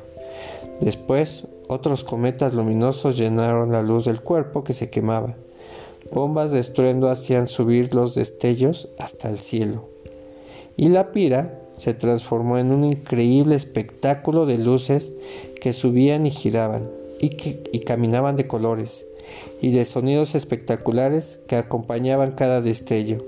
Después 0.80 1.48
otros 1.72 2.04
cometas 2.04 2.54
luminosos 2.54 3.18
llenaron 3.18 3.72
la 3.72 3.82
luz 3.82 4.04
del 4.04 4.22
cuerpo 4.22 4.64
que 4.64 4.74
se 4.74 4.90
quemaba. 4.90 5.36
Bombas 6.12 6.52
de 6.52 6.60
estruendo 6.60 7.10
hacían 7.10 7.48
subir 7.48 7.94
los 7.94 8.14
destellos 8.14 8.90
hasta 9.00 9.30
el 9.30 9.40
cielo. 9.40 9.88
Y 10.76 10.90
la 10.90 11.14
pira 11.14 11.62
se 11.78 11.94
transformó 11.94 12.58
en 12.58 12.74
un 12.74 12.84
increíble 12.84 13.56
espectáculo 13.56 14.46
de 14.46 14.58
luces 14.58 15.14
que 15.62 15.72
subían 15.72 16.26
y 16.26 16.32
giraban 16.32 16.90
y, 17.22 17.30
que, 17.30 17.64
y 17.72 17.80
caminaban 17.80 18.36
de 18.36 18.48
colores 18.48 19.06
y 19.62 19.72
de 19.72 19.86
sonidos 19.86 20.36
espectaculares 20.36 21.40
que 21.48 21.56
acompañaban 21.56 22.34
cada 22.34 22.60
destello. 22.60 23.20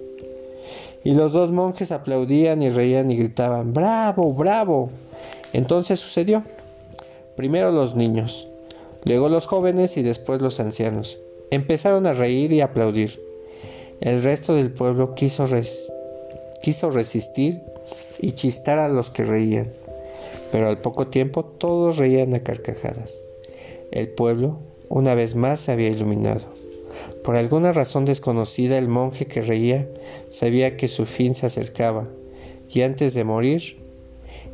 Y 1.06 1.14
los 1.14 1.32
dos 1.32 1.52
monjes 1.52 1.94
aplaudían 1.94 2.62
y 2.62 2.70
reían 2.70 3.10
y 3.10 3.16
gritaban, 3.16 3.74
¡Bravo, 3.74 4.34
bravo! 4.34 4.90
Entonces 5.54 6.02
sucedió. 6.02 6.44
Primero 7.36 7.72
los 7.72 7.96
niños, 7.96 8.48
luego 9.04 9.28
los 9.28 9.48
jóvenes 9.48 9.98
y 9.98 10.04
después 10.04 10.42
los 10.42 10.60
ancianos. 10.60 11.20
Empezaron 11.50 12.06
a 12.06 12.14
reír 12.14 12.52
y 12.52 12.62
aplaudir. 12.62 13.20
El 14.02 14.22
resto 14.22 14.56
del 14.56 14.72
pueblo 14.72 15.16
quiso, 15.16 15.46
resistir 16.92 17.62
y 18.20 18.34
chistar 18.34 18.80
a 18.80 18.90
los 18.90 19.10
que 19.10 19.24
reían, 19.24 19.70
pero 20.52 20.68
al 20.68 20.78
poco 20.78 21.08
tiempo 21.08 21.44
todos 21.44 21.98
reían 21.98 22.34
a 22.34 22.42
carcajadas. 22.42 23.20
El 23.92 24.10
pueblo 24.10 24.58
una 24.90 25.16
vez 25.16 25.36
más 25.36 25.60
se 25.60 25.72
había 25.72 25.90
iluminado. 25.90 26.46
Por 27.24 27.36
alguna 27.36 27.72
razón 27.72 28.06
desconocida 28.06 28.78
el 28.78 28.88
monje 28.88 29.26
que 29.26 29.42
reía 29.42 29.88
sabía 30.30 30.78
que 30.78 30.88
su 30.88 31.06
fin 31.06 31.34
se 31.34 31.46
acercaba 31.48 32.08
y 32.70 32.82
antes 32.82 33.14
de 33.14 33.24
morir 33.24 33.78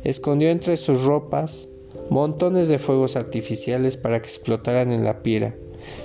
escondió 0.04 0.50
entre 0.50 0.76
sus 0.76 1.02
ropas 1.02 1.68
montones 2.08 2.68
de 2.68 2.78
fuegos 2.78 3.16
artificiales 3.16 3.96
para 3.96 4.20
que 4.20 4.28
explotaran 4.28 4.92
en 4.92 5.04
la 5.04 5.22
pira. 5.22 5.54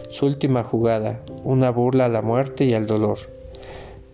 Su 0.10 0.26
última 0.26 0.64
jugada, 0.64 1.24
una 1.44 1.70
burla 1.70 2.06
a 2.06 2.10
la 2.10 2.22
muerte 2.22 2.66
y 2.66 2.74
al 2.74 2.88
dolor. 2.88 3.18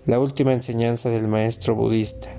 La 0.05 0.19
última 0.19 0.53
enseñanza 0.53 1.09
del 1.09 1.27
maestro 1.27 1.75
budista. 1.75 2.29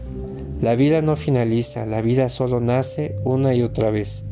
La 0.61 0.75
vida 0.75 1.03
no 1.03 1.17
finaliza, 1.17 1.87
la 1.87 2.01
vida 2.01 2.29
solo 2.29 2.61
nace 2.61 3.17
una 3.25 3.55
y 3.55 3.63
otra 3.63 3.91
vez. 3.91 4.25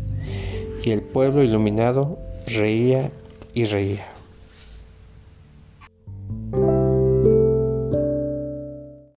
Y 0.84 0.90
el 0.90 1.02
pueblo 1.02 1.42
iluminado 1.42 2.18
reía 2.46 3.10
y 3.54 3.64
reía. 3.64 4.19